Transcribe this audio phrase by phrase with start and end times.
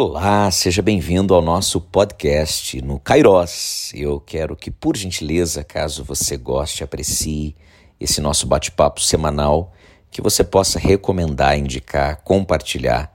[0.00, 3.90] Olá, seja bem-vindo ao nosso podcast no Kairos.
[3.92, 7.56] Eu quero que, por gentileza, caso você goste, aprecie
[7.98, 9.72] esse nosso bate-papo semanal,
[10.08, 13.12] que você possa recomendar, indicar, compartilhar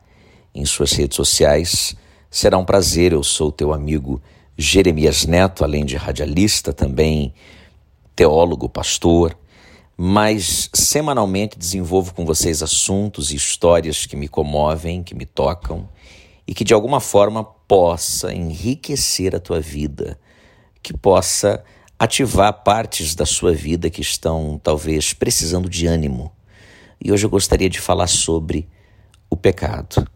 [0.53, 1.95] em suas redes sociais.
[2.29, 3.13] Será um prazer.
[3.13, 4.21] Eu sou teu amigo
[4.57, 7.33] Jeremias Neto, além de radialista, também
[8.13, 9.37] teólogo, pastor.
[9.95, 15.87] Mas semanalmente desenvolvo com vocês assuntos e histórias que me comovem, que me tocam
[16.47, 20.19] e que de alguma forma possa enriquecer a tua vida,
[20.81, 21.63] que possa
[21.97, 26.31] ativar partes da sua vida que estão talvez precisando de ânimo.
[27.01, 28.67] E hoje eu gostaria de falar sobre
[29.29, 30.07] o pecado.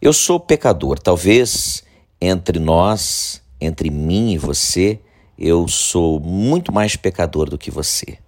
[0.00, 1.82] Eu sou pecador, talvez
[2.20, 5.00] entre nós, entre mim e você,
[5.36, 8.18] eu sou muito mais pecador do que você.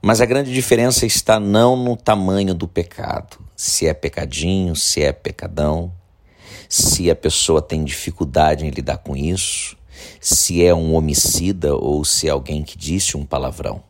[0.00, 5.12] Mas a grande diferença está não no tamanho do pecado, se é pecadinho, se é
[5.12, 5.92] pecadão,
[6.68, 9.76] se a pessoa tem dificuldade em lidar com isso,
[10.20, 13.82] se é um homicida ou se é alguém que disse um palavrão.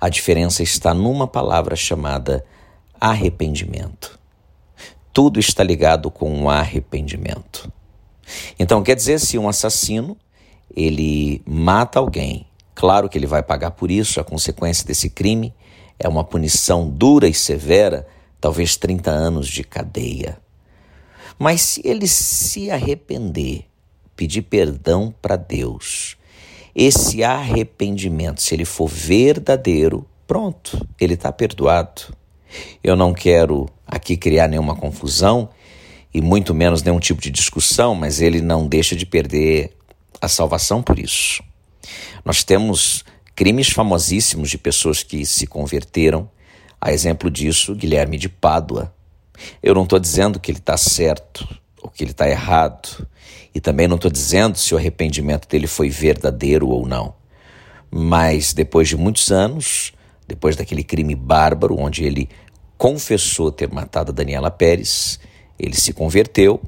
[0.00, 2.44] A diferença está numa palavra chamada
[3.00, 4.18] arrependimento.
[5.12, 7.72] Tudo está ligado com o arrependimento.
[8.58, 10.16] Então, quer dizer, se um assassino
[10.74, 15.54] ele mata alguém, claro que ele vai pagar por isso, a consequência desse crime
[15.98, 18.06] é uma punição dura e severa,
[18.40, 20.38] talvez 30 anos de cadeia.
[21.38, 23.64] Mas se ele se arrepender,
[24.16, 26.16] pedir perdão para Deus,
[26.74, 32.14] esse arrependimento, se ele for verdadeiro, pronto, ele está perdoado.
[32.82, 35.48] Eu não quero aqui criar nenhuma confusão
[36.12, 39.72] e muito menos nenhum tipo de discussão, mas ele não deixa de perder
[40.20, 41.42] a salvação por isso.
[42.24, 43.04] Nós temos
[43.34, 46.30] crimes famosíssimos de pessoas que se converteram
[46.80, 48.94] a exemplo disso, Guilherme de Pádua.
[49.62, 51.48] Eu não estou dizendo que ele está certo
[51.82, 53.06] ou que ele está errado,
[53.54, 57.14] e também não estou dizendo se o arrependimento dele foi verdadeiro ou não.
[57.90, 59.92] Mas depois de muitos anos,
[60.26, 62.28] depois daquele crime bárbaro onde ele
[62.76, 65.20] confessou ter matado a Daniela Pérez,
[65.58, 66.60] ele se converteu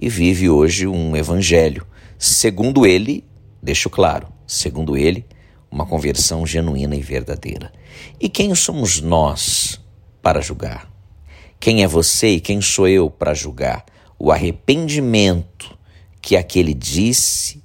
[0.00, 1.86] e vive hoje um evangelho.
[2.18, 3.24] Segundo ele,
[3.62, 5.24] deixo claro, segundo ele,
[5.70, 7.72] uma conversão genuína e verdadeira.
[8.20, 9.80] E quem somos nós
[10.20, 10.90] para julgar?
[11.58, 13.84] Quem é você e quem sou eu para julgar?
[14.18, 15.78] O arrependimento
[16.20, 17.62] que aquele disse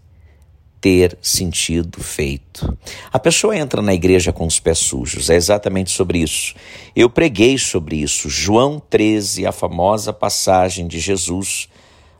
[0.79, 2.77] ter sentido feito.
[3.11, 6.53] A pessoa entra na igreja com os pés sujos, é exatamente sobre isso.
[6.95, 8.29] Eu preguei sobre isso.
[8.29, 11.67] João 13, a famosa passagem de Jesus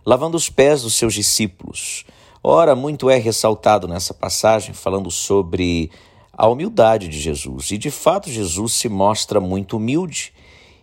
[0.05, 2.05] lavando os pés dos seus discípulos.
[2.47, 5.89] Ora, muito é ressaltado nessa passagem falando sobre
[6.31, 7.71] a humildade de Jesus.
[7.71, 10.31] E de fato, Jesus se mostra muito humilde.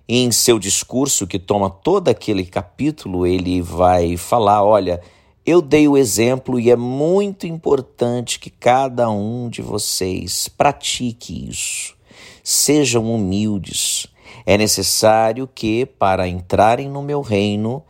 [0.08, 5.00] E em seu discurso, que toma todo aquele capítulo, ele vai falar: olha,
[5.46, 11.94] eu dei o exemplo e é muito importante que cada um de vocês pratique isso.
[12.42, 14.08] Sejam humildes.
[14.44, 17.84] É necessário que, para entrarem no meu reino,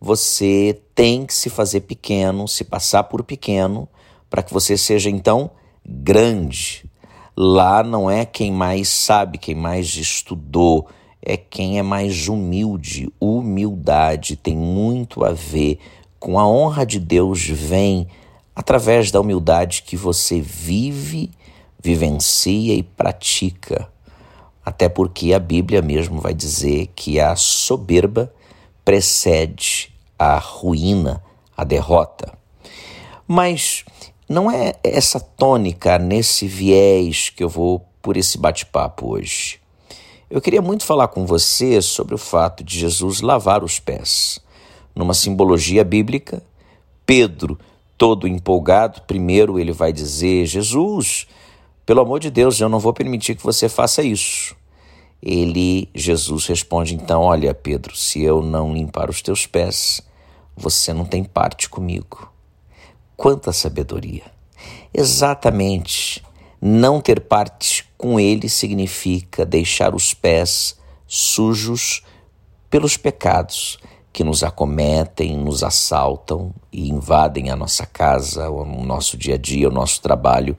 [0.00, 3.88] você tem que se fazer pequeno, se passar por pequeno,
[4.30, 5.50] para que você seja então
[5.84, 6.88] grande.
[7.36, 10.88] Lá não é quem mais sabe, quem mais estudou,
[11.22, 13.12] é quem é mais humilde.
[13.20, 15.78] Humildade tem muito a ver
[16.18, 18.08] com a honra de Deus, vem
[18.54, 21.30] através da humildade que você vive,
[21.80, 23.88] vivencia e pratica.
[24.64, 28.32] Até porque a Bíblia mesmo vai dizer que a soberba
[28.84, 29.87] precede
[30.18, 31.22] a ruína,
[31.56, 32.32] a derrota.
[33.26, 33.84] Mas
[34.28, 39.60] não é essa tônica, nesse viés que eu vou por esse bate-papo hoje.
[40.30, 44.38] Eu queria muito falar com você sobre o fato de Jesus lavar os pés.
[44.94, 46.42] Numa simbologia bíblica,
[47.06, 47.58] Pedro,
[47.96, 51.26] todo empolgado, primeiro ele vai dizer: Jesus,
[51.86, 54.54] pelo amor de Deus, eu não vou permitir que você faça isso.
[55.22, 60.00] Ele, Jesus, responde então: Olha, Pedro, se eu não limpar os teus pés,
[60.56, 62.32] você não tem parte comigo.
[63.16, 64.24] Quanta sabedoria!
[64.92, 66.24] Exatamente.
[66.60, 70.76] Não ter parte com ele significa deixar os pés
[71.06, 72.02] sujos
[72.68, 73.78] pelos pecados
[74.12, 79.68] que nos acometem, nos assaltam e invadem a nossa casa, o nosso dia a dia,
[79.68, 80.56] o nosso trabalho,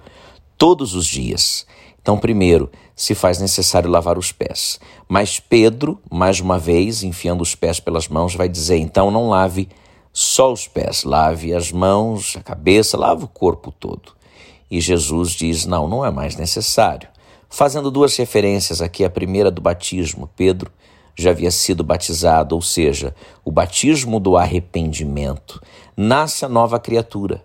[0.58, 1.66] todos os dias.
[2.02, 4.78] Então, primeiro, se faz necessário lavar os pés.
[5.08, 9.70] Mas Pedro, mais uma vez, enfiando os pés pelas mãos, vai dizer: então não lave
[10.12, 14.12] só os pés, lave as mãos, a cabeça, lave o corpo todo.
[14.70, 17.08] E Jesus diz: não, não é mais necessário.
[17.48, 20.70] Fazendo duas referências aqui, a primeira do batismo, Pedro
[21.16, 23.16] já havia sido batizado, ou seja,
[23.46, 25.62] o batismo do arrependimento.
[25.96, 27.42] Nasce a nova criatura.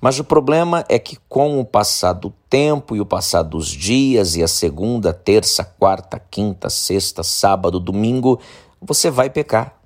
[0.00, 4.36] Mas o problema é que, com o passar do tempo e o passar dos dias,
[4.36, 8.38] e a segunda, terça, quarta, quinta, sexta, sábado, domingo,
[8.80, 9.78] você vai pecar.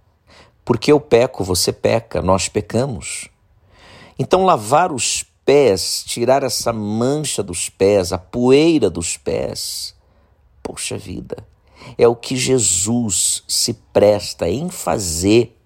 [0.65, 3.29] Porque eu peco, você peca, nós pecamos.
[4.19, 9.94] Então, lavar os pés, tirar essa mancha dos pés, a poeira dos pés,
[10.62, 11.37] poxa vida,
[11.97, 15.56] é o que Jesus se presta em fazer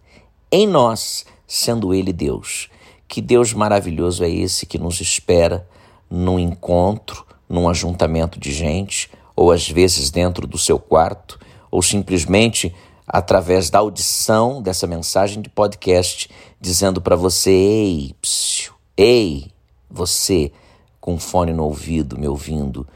[0.52, 2.68] em nós, sendo Ele Deus.
[3.10, 5.68] Que Deus maravilhoso é esse que nos espera
[6.08, 11.36] num encontro, num ajuntamento de gente, ou às vezes dentro do seu quarto,
[11.72, 12.72] ou simplesmente
[13.04, 16.30] através da audição dessa mensagem de podcast,
[16.60, 19.50] dizendo para você: ei, psiu, ei,
[19.90, 20.52] você
[21.00, 22.86] com fone no ouvido, me ouvindo,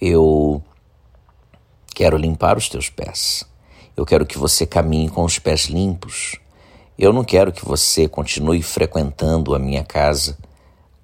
[0.00, 0.62] eu
[1.92, 3.44] quero limpar os teus pés.
[3.96, 6.36] Eu quero que você caminhe com os pés limpos.
[6.98, 10.38] Eu não quero que você continue frequentando a minha casa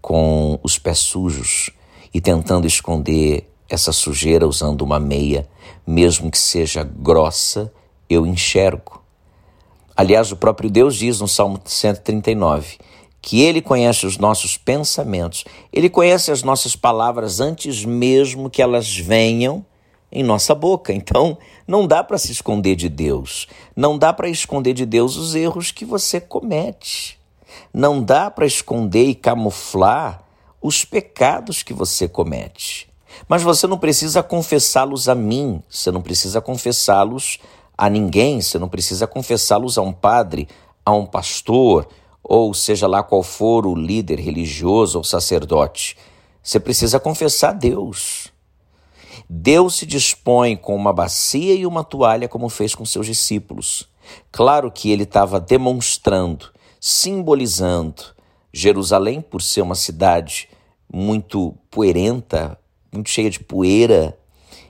[0.01, 1.71] com os pés sujos
[2.15, 5.47] e tentando esconder essa sujeira usando uma meia,
[5.87, 7.71] mesmo que seja grossa,
[8.09, 9.03] eu enxergo.
[9.95, 12.79] Aliás, o próprio Deus diz no Salmo 139
[13.21, 18.97] que Ele conhece os nossos pensamentos, Ele conhece as nossas palavras antes mesmo que elas
[18.97, 19.65] venham
[20.13, 20.93] em nossa boca.
[20.93, 23.49] Então, não dá para se esconder de Deus.
[23.75, 27.19] Não dá para esconder de Deus os erros que você comete.
[27.73, 30.23] Não dá para esconder e camuflar
[30.61, 32.89] os pecados que você comete.
[33.29, 37.39] Mas você não precisa confessá-los a mim, você não precisa confessá-los
[37.77, 40.49] a ninguém, você não precisa confessá-los a um padre,
[40.85, 41.89] a um pastor,
[42.23, 45.97] ou seja lá qual for o líder religioso ou sacerdote.
[46.43, 48.32] Você precisa confessar a Deus.
[49.35, 53.89] Deus se dispõe com uma bacia e uma toalha, como fez com seus discípulos.
[54.31, 58.03] Claro que ele estava demonstrando, simbolizando
[58.53, 60.51] Jerusalém, por ser uma cidade
[60.93, 62.59] muito poeirenta,
[62.93, 64.19] muito cheia de poeira.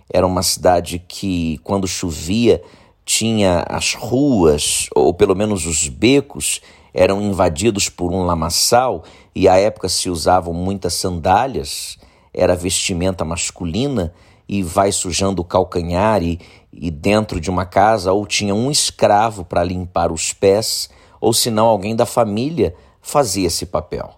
[0.08, 2.62] Era uma cidade que, quando chovia,
[3.04, 6.60] tinha as ruas, ou pelo menos os becos,
[6.94, 9.02] eram invadidos por um lamaçal
[9.34, 11.98] e à época se usavam muitas sandálias,
[12.32, 14.14] era vestimenta masculina
[14.48, 16.38] e vai sujando o calcanhar e,
[16.72, 20.90] e dentro de uma casa ou tinha um escravo para limpar os pés,
[21.20, 24.14] ou senão alguém da família fazia esse papel.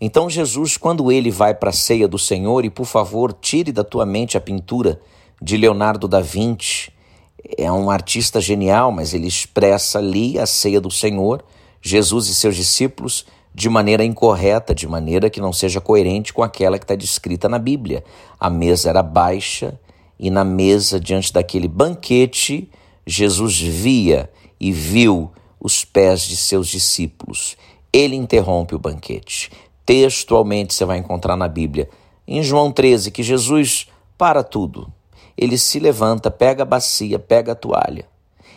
[0.00, 3.82] Então Jesus, quando ele vai para a ceia do Senhor, e por favor, tire da
[3.82, 5.00] tua mente a pintura
[5.40, 6.92] de Leonardo da Vinci,
[7.56, 11.44] é um artista genial, mas ele expressa ali a ceia do Senhor,
[11.80, 13.24] Jesus e seus discípulos
[13.56, 17.58] de maneira incorreta, de maneira que não seja coerente com aquela que está descrita na
[17.58, 18.04] Bíblia.
[18.38, 19.80] A mesa era baixa
[20.20, 22.70] e na mesa, diante daquele banquete,
[23.06, 24.30] Jesus via
[24.60, 27.56] e viu os pés de seus discípulos.
[27.90, 29.50] Ele interrompe o banquete.
[29.86, 31.88] Textualmente você vai encontrar na Bíblia,
[32.28, 33.86] em João 13, que Jesus
[34.18, 34.92] para tudo.
[35.34, 38.06] Ele se levanta, pega a bacia, pega a toalha.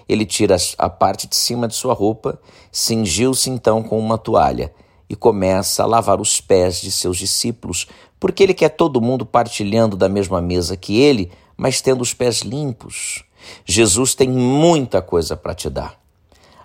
[0.09, 2.37] Ele tira a parte de cima de sua roupa,
[2.69, 4.73] cingiu-se então com uma toalha
[5.09, 7.87] e começa a lavar os pés de seus discípulos,
[8.19, 12.41] porque ele quer todo mundo partilhando da mesma mesa que ele, mas tendo os pés
[12.41, 13.23] limpos.
[13.65, 15.99] Jesus tem muita coisa para te dar.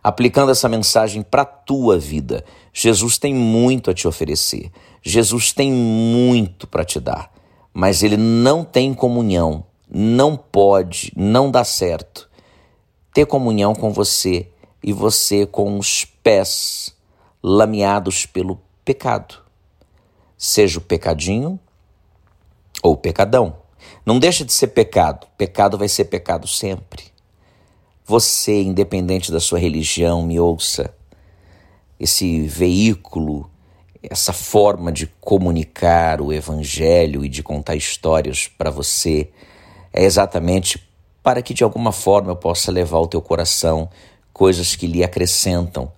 [0.02, 4.70] Aplicando essa mensagem para a tua vida, Jesus tem muito a te oferecer.
[5.02, 7.32] Jesus tem muito para te dar,
[7.72, 12.28] mas ele não tem comunhão, não pode, não dá certo
[13.14, 14.48] ter comunhão com você
[14.82, 16.93] e você com os pés
[17.46, 19.34] lameados pelo pecado,
[20.34, 21.60] seja o pecadinho
[22.82, 23.56] ou o pecadão.
[24.06, 27.04] Não deixa de ser pecado, pecado vai ser pecado sempre.
[28.06, 30.94] Você, independente da sua religião, me ouça.
[32.00, 33.50] Esse veículo,
[34.02, 39.28] essa forma de comunicar o evangelho e de contar histórias para você
[39.92, 40.82] é exatamente
[41.22, 43.90] para que de alguma forma eu possa levar ao teu coração
[44.32, 45.92] coisas que lhe acrescentam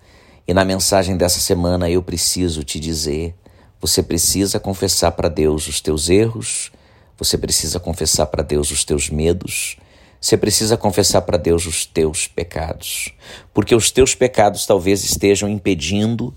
[0.46, 3.34] e na mensagem dessa semana eu preciso te dizer:
[3.80, 6.70] você precisa confessar para Deus os teus erros,
[7.18, 9.76] você precisa confessar para Deus os teus medos,
[10.20, 13.12] você precisa confessar para Deus os teus pecados,
[13.52, 16.32] porque os teus pecados talvez estejam impedindo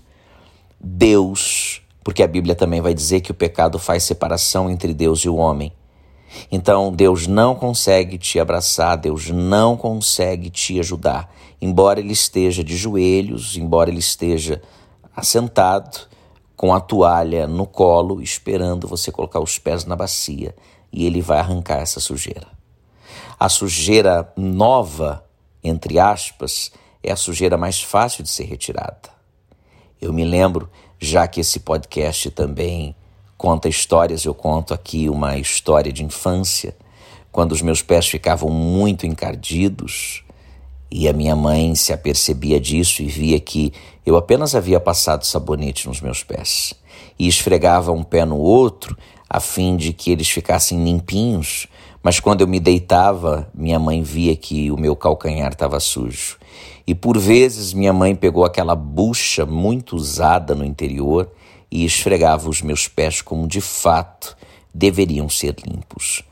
[0.80, 5.28] Deus, porque a Bíblia também vai dizer que o pecado faz separação entre Deus e
[5.28, 5.72] o homem.
[6.50, 11.32] Então, Deus não consegue te abraçar, Deus não consegue te ajudar.
[11.60, 14.62] Embora ele esteja de joelhos, embora ele esteja
[15.14, 16.08] assentado,
[16.56, 20.54] com a toalha no colo, esperando você colocar os pés na bacia,
[20.92, 22.46] e ele vai arrancar essa sujeira.
[23.38, 25.24] A sujeira nova
[25.62, 26.72] entre aspas,
[27.02, 29.10] é a sujeira mais fácil de ser retirada.
[30.00, 32.94] Eu me lembro, já que esse podcast também
[33.40, 36.76] conta histórias, eu conto aqui uma história de infância,
[37.32, 40.22] quando os meus pés ficavam muito encardidos
[40.90, 43.72] e a minha mãe se apercebia disso e via que
[44.04, 46.74] eu apenas havia passado sabonete nos meus pés
[47.18, 48.94] e esfregava um pé no outro
[49.26, 51.66] a fim de que eles ficassem limpinhos,
[52.02, 56.36] mas quando eu me deitava, minha mãe via que o meu calcanhar estava sujo.
[56.86, 61.30] E por vezes minha mãe pegou aquela bucha muito usada no interior
[61.70, 64.36] e esfregava os meus pés como de fato
[64.74, 66.24] deveriam ser limpos.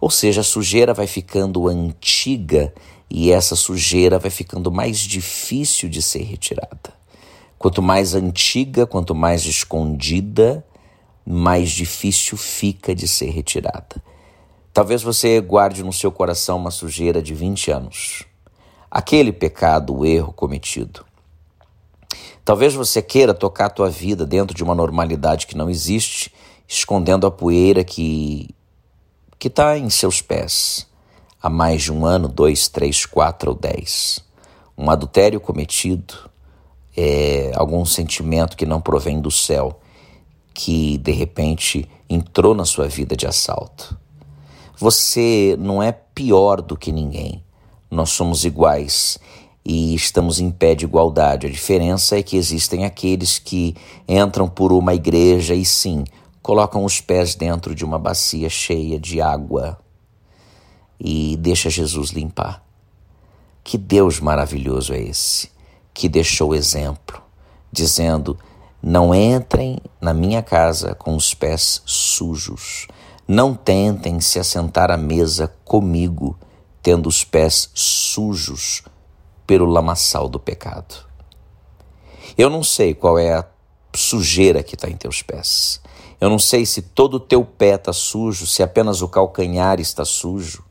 [0.00, 2.72] Ou seja, a sujeira vai ficando antiga
[3.10, 6.92] e essa sujeira vai ficando mais difícil de ser retirada.
[7.58, 10.64] Quanto mais antiga, quanto mais escondida,
[11.24, 14.02] mais difícil fica de ser retirada.
[14.72, 18.24] Talvez você guarde no seu coração uma sujeira de 20 anos,
[18.90, 21.06] aquele pecado, o erro cometido.
[22.44, 26.32] Talvez você queira tocar a tua vida dentro de uma normalidade que não existe,
[26.68, 28.54] escondendo a poeira que
[29.38, 30.86] que está em seus pés
[31.42, 34.24] há mais de um ano, dois, três, quatro ou dez.
[34.76, 36.14] Um adultério cometido,
[36.96, 39.78] é, algum sentimento que não provém do céu
[40.54, 43.98] que de repente entrou na sua vida de assalto.
[44.78, 47.44] Você não é pior do que ninguém.
[47.90, 49.18] Nós somos iguais
[49.64, 51.46] e estamos em pé de igualdade.
[51.46, 53.74] A diferença é que existem aqueles que
[54.06, 56.04] entram por uma igreja e sim,
[56.42, 59.78] colocam os pés dentro de uma bacia cheia de água
[61.00, 62.62] e deixa Jesus limpar.
[63.62, 65.50] Que Deus maravilhoso é esse,
[65.94, 67.22] que deixou exemplo,
[67.72, 68.38] dizendo:
[68.82, 72.86] não entrem na minha casa com os pés sujos.
[73.26, 76.38] Não tentem se assentar à mesa comigo,
[76.82, 78.82] tendo os pés sujos
[79.46, 81.06] pelo lamaçal do pecado.
[82.36, 83.44] Eu não sei qual é a
[83.94, 85.80] sujeira que está em teus pés.
[86.20, 90.04] Eu não sei se todo o teu pé está sujo, se apenas o calcanhar está
[90.04, 90.64] sujo,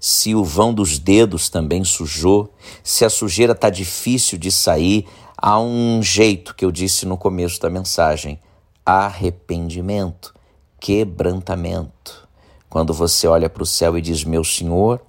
[0.00, 2.52] se o vão dos dedos também sujou,
[2.82, 7.60] se a sujeira está difícil de sair, há um jeito que eu disse no começo
[7.60, 8.40] da mensagem:
[8.84, 10.34] arrependimento,
[10.78, 12.28] quebrantamento.
[12.68, 15.00] Quando você olha para o céu e diz: Meu Senhor,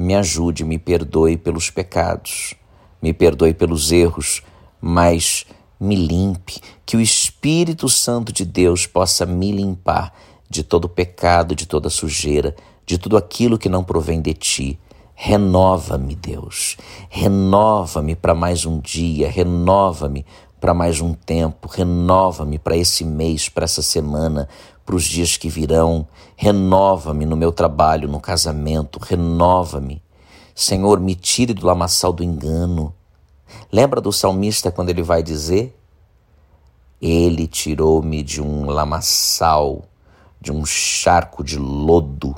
[0.00, 2.54] me ajude, me perdoe pelos pecados,
[3.02, 4.42] me perdoe pelos erros,
[4.80, 5.44] mas
[5.80, 10.14] me limpe, que o Espírito Santo de Deus possa me limpar
[10.48, 12.54] de todo pecado, de toda sujeira,
[12.86, 14.78] de tudo aquilo que não provém de ti
[15.20, 16.76] Renova-me, Deus.
[17.10, 20.24] Renova-me para mais um dia, renova-me
[20.60, 24.48] para mais um tempo, renova-me para esse mês, para essa semana,
[24.84, 26.06] para os dias que virão.
[26.36, 30.02] Renova-me no meu trabalho, no casamento, renova-me.
[30.54, 32.94] Senhor, me tire do lamaçal do engano.
[33.72, 35.78] Lembra do salmista quando ele vai dizer:
[37.00, 39.84] Ele tirou-me de um lamaçal,
[40.40, 42.34] de um charco de lodo.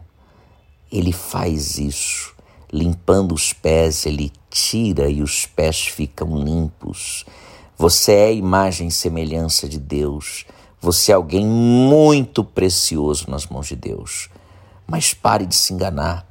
[0.93, 2.35] Ele faz isso
[2.73, 7.25] limpando os pés, ele tira e os pés ficam limpos.
[7.81, 10.45] Você é imagem e semelhança de Deus.
[10.83, 14.29] Você é alguém muito precioso nas mãos de Deus.
[14.87, 16.27] Mas pare de se enganar.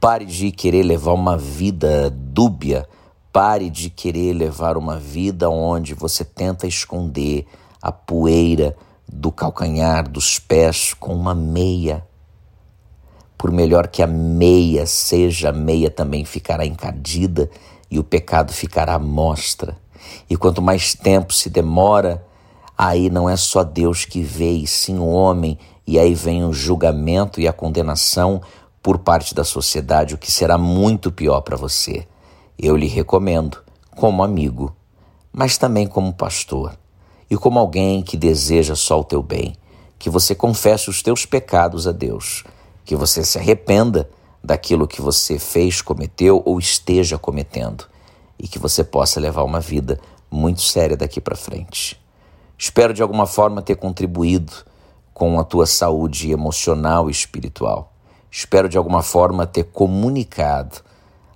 [0.00, 2.88] Pare de querer levar uma vida dúbia.
[3.30, 7.46] Pare de querer levar uma vida onde você tenta esconder
[7.82, 8.74] a poeira
[9.06, 12.02] do calcanhar, dos pés com uma meia
[13.36, 17.50] por melhor que a meia seja, a meia também ficará encardida
[17.90, 19.83] e o pecado ficará à mostra.
[20.28, 22.24] E quanto mais tempo se demora,
[22.76, 26.52] aí não é só Deus que vê, e sim o homem, e aí vem o
[26.52, 28.40] julgamento e a condenação
[28.82, 32.06] por parte da sociedade, o que será muito pior para você.
[32.58, 33.58] Eu lhe recomendo,
[33.96, 34.74] como amigo,
[35.32, 36.76] mas também como pastor
[37.30, 39.54] e como alguém que deseja só o teu bem,
[39.98, 42.44] que você confesse os teus pecados a Deus
[42.84, 44.08] que você se arrependa
[44.42, 47.86] daquilo que você fez, cometeu ou esteja cometendo
[48.44, 49.98] e que você possa levar uma vida
[50.30, 51.98] muito séria daqui para frente.
[52.58, 54.52] Espero de alguma forma ter contribuído
[55.14, 57.92] com a tua saúde emocional e espiritual.
[58.30, 60.76] Espero de alguma forma ter comunicado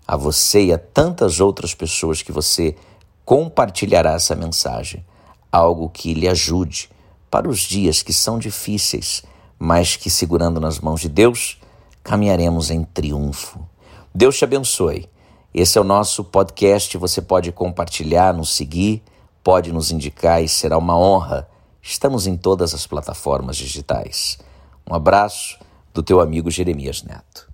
[0.06, 2.76] a você e a tantas outras pessoas que você
[3.24, 5.02] compartilhará essa mensagem,
[5.50, 6.90] algo que lhe ajude
[7.30, 9.22] para os dias que são difíceis
[9.58, 11.58] mas que segurando nas mãos de Deus,
[12.02, 13.58] caminharemos em triunfo.
[14.14, 15.08] Deus te abençoe.
[15.52, 16.96] Esse é o nosso podcast.
[16.98, 19.02] Você pode compartilhar, nos seguir,
[19.42, 21.48] pode nos indicar e será uma honra.
[21.82, 24.38] Estamos em todas as plataformas digitais.
[24.88, 25.58] Um abraço
[25.94, 27.47] do teu amigo Jeremias Neto.